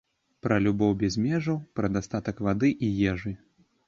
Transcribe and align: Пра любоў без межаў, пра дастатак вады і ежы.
Пра 0.45 0.55
любоў 0.67 0.95
без 1.03 1.17
межаў, 1.25 1.59
пра 1.79 1.91
дастатак 1.97 2.41
вады 2.47 2.71
і 2.89 2.89
ежы. 3.13 3.35